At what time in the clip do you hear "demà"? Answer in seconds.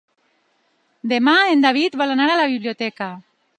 1.11-1.35